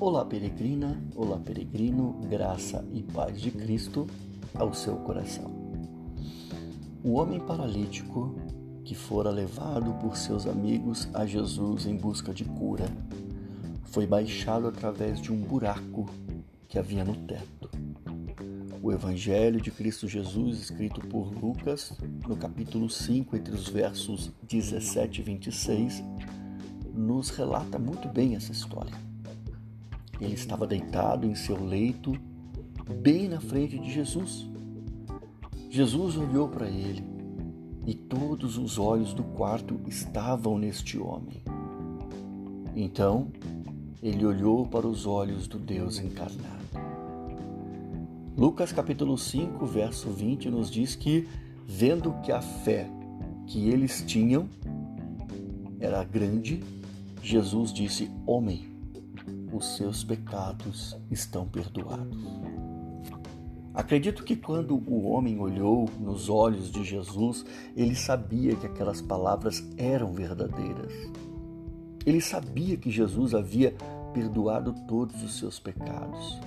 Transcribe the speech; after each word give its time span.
Olá, 0.00 0.24
peregrina, 0.24 0.98
olá, 1.14 1.38
peregrino, 1.38 2.14
graça 2.26 2.82
e 2.90 3.02
paz 3.02 3.38
de 3.38 3.50
Cristo 3.50 4.06
ao 4.54 4.72
seu 4.72 4.96
coração. 4.96 5.50
O 7.04 7.18
homem 7.18 7.38
paralítico 7.38 8.34
que 8.82 8.94
fora 8.94 9.28
levado 9.28 9.92
por 10.00 10.16
seus 10.16 10.46
amigos 10.46 11.06
a 11.12 11.26
Jesus 11.26 11.84
em 11.84 11.98
busca 11.98 12.32
de 12.32 12.46
cura 12.46 12.86
foi 13.84 14.06
baixado 14.06 14.68
através 14.68 15.20
de 15.20 15.30
um 15.30 15.36
buraco 15.42 16.08
que 16.66 16.78
havia 16.78 17.04
no 17.04 17.14
teto. 17.26 17.70
O 18.82 18.90
Evangelho 18.90 19.60
de 19.60 19.70
Cristo 19.70 20.08
Jesus, 20.08 20.60
escrito 20.60 21.02
por 21.08 21.30
Lucas, 21.30 21.92
no 22.26 22.38
capítulo 22.38 22.88
5, 22.88 23.36
entre 23.36 23.54
os 23.54 23.68
versos 23.68 24.32
17 24.48 25.20
e 25.20 25.24
26, 25.24 26.02
nos 26.94 27.28
relata 27.28 27.78
muito 27.78 28.08
bem 28.08 28.34
essa 28.34 28.50
história. 28.50 29.09
Ele 30.20 30.34
estava 30.34 30.66
deitado 30.66 31.26
em 31.26 31.34
seu 31.34 31.62
leito, 31.64 32.12
bem 33.00 33.28
na 33.28 33.40
frente 33.40 33.78
de 33.78 33.90
Jesus. 33.90 34.46
Jesus 35.70 36.16
olhou 36.16 36.48
para 36.48 36.68
ele 36.68 37.04
e 37.86 37.94
todos 37.94 38.58
os 38.58 38.78
olhos 38.78 39.14
do 39.14 39.22
quarto 39.22 39.80
estavam 39.86 40.58
neste 40.58 40.98
homem. 40.98 41.42
Então, 42.76 43.28
ele 44.02 44.24
olhou 44.24 44.66
para 44.66 44.86
os 44.86 45.06
olhos 45.06 45.46
do 45.46 45.58
Deus 45.58 45.98
encarnado. 45.98 46.60
Lucas 48.36 48.72
capítulo 48.72 49.18
5, 49.18 49.66
verso 49.66 50.08
20 50.10 50.50
nos 50.50 50.70
diz 50.70 50.94
que, 50.94 51.28
vendo 51.66 52.12
que 52.22 52.32
a 52.32 52.40
fé 52.40 52.88
que 53.46 53.68
eles 53.68 54.02
tinham 54.06 54.48
era 55.78 56.04
grande, 56.04 56.62
Jesus 57.22 57.72
disse: 57.72 58.10
Homem, 58.26 58.69
os 59.52 59.76
seus 59.76 60.04
pecados 60.04 60.96
estão 61.10 61.46
perdoados. 61.46 62.18
Acredito 63.72 64.24
que 64.24 64.36
quando 64.36 64.74
o 64.74 65.08
homem 65.08 65.38
olhou 65.38 65.88
nos 65.98 66.28
olhos 66.28 66.70
de 66.70 66.84
Jesus, 66.84 67.44
ele 67.76 67.94
sabia 67.94 68.56
que 68.56 68.66
aquelas 68.66 69.00
palavras 69.00 69.64
eram 69.76 70.12
verdadeiras. 70.12 70.92
Ele 72.04 72.20
sabia 72.20 72.76
que 72.76 72.90
Jesus 72.90 73.34
havia 73.34 73.74
perdoado 74.12 74.74
todos 74.88 75.22
os 75.22 75.38
seus 75.38 75.58
pecados 75.58 76.40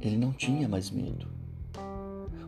ele 0.00 0.16
não 0.16 0.32
tinha 0.32 0.68
mais 0.68 0.90
medo. 0.90 1.26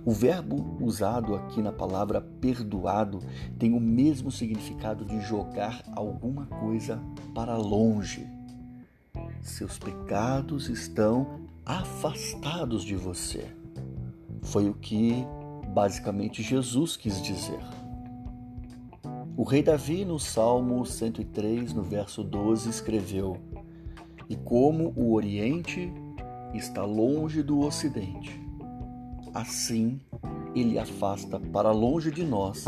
O 0.04 0.12
verbo 0.12 0.76
usado 0.80 1.34
aqui 1.34 1.60
na 1.60 1.72
palavra 1.72 2.20
perdoado 2.20 3.20
tem 3.58 3.74
o 3.74 3.80
mesmo 3.80 4.30
significado 4.30 5.04
de 5.04 5.20
jogar 5.20 5.82
alguma 5.94 6.46
coisa 6.46 6.98
para 7.34 7.56
longe. 7.56 8.26
Seus 9.40 9.78
pecados 9.78 10.68
estão 10.68 11.40
afastados 11.64 12.84
de 12.84 12.94
você. 12.94 13.46
Foi 14.42 14.68
o 14.68 14.74
que 14.74 15.24
basicamente 15.72 16.42
Jesus 16.42 16.96
quis 16.96 17.22
dizer. 17.22 17.60
O 19.36 19.42
rei 19.42 19.62
Davi, 19.62 20.04
no 20.04 20.18
Salmo 20.18 20.84
103, 20.84 21.72
no 21.72 21.82
verso 21.82 22.22
12, 22.22 22.68
escreveu: 22.68 23.38
E 24.28 24.36
como 24.36 24.92
o 24.94 25.14
Oriente 25.14 25.90
está 26.52 26.84
longe 26.84 27.42
do 27.42 27.60
Ocidente. 27.60 28.38
Assim, 29.32 30.00
ele 30.54 30.78
afasta 30.78 31.38
para 31.38 31.70
longe 31.70 32.10
de 32.10 32.24
nós 32.24 32.66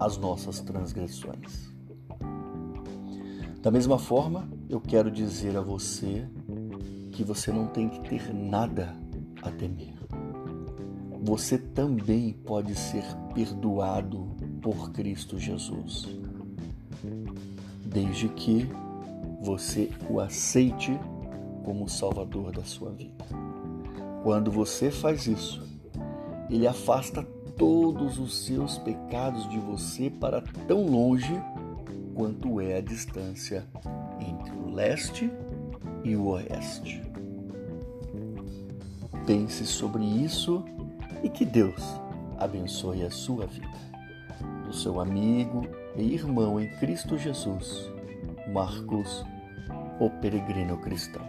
as 0.00 0.16
nossas 0.16 0.60
transgressões. 0.60 1.70
Da 3.62 3.70
mesma 3.70 3.98
forma, 3.98 4.48
eu 4.70 4.80
quero 4.80 5.10
dizer 5.10 5.54
a 5.54 5.60
você 5.60 6.26
que 7.12 7.22
você 7.22 7.52
não 7.52 7.66
tem 7.66 7.90
que 7.90 8.00
ter 8.08 8.32
nada 8.32 8.96
a 9.42 9.50
temer. 9.50 9.92
Você 11.22 11.58
também 11.58 12.32
pode 12.32 12.74
ser 12.74 13.04
perdoado 13.34 14.34
por 14.62 14.90
Cristo 14.92 15.38
Jesus, 15.38 16.08
desde 17.84 18.30
que 18.30 18.66
você 19.42 19.90
o 20.08 20.20
aceite 20.20 20.98
como 21.62 21.84
o 21.84 21.88
Salvador 21.88 22.52
da 22.52 22.64
sua 22.64 22.90
vida. 22.90 23.26
Quando 24.22 24.50
você 24.50 24.90
faz 24.90 25.26
isso, 25.26 25.62
ele 26.48 26.66
afasta 26.66 27.22
todos 27.58 28.18
os 28.18 28.34
seus 28.46 28.78
pecados 28.78 29.46
de 29.50 29.58
você 29.58 30.08
para 30.08 30.40
tão 30.66 30.86
longe 30.86 31.38
quanto 32.20 32.60
é 32.60 32.76
a 32.76 32.80
distância 32.82 33.66
entre 34.20 34.52
o 34.52 34.68
leste 34.74 35.32
e 36.04 36.14
o 36.14 36.26
oeste. 36.26 37.02
Pense 39.26 39.64
sobre 39.64 40.04
isso 40.04 40.62
e 41.22 41.30
que 41.30 41.46
Deus 41.46 41.82
abençoe 42.36 43.04
a 43.04 43.10
sua 43.10 43.46
vida. 43.46 43.72
Do 44.66 44.72
seu 44.74 45.00
amigo 45.00 45.66
e 45.96 46.12
irmão 46.12 46.60
em 46.60 46.68
Cristo 46.76 47.16
Jesus, 47.16 47.90
Marcos, 48.52 49.24
o 49.98 50.10
peregrino 50.20 50.76
cristão. 50.76 51.24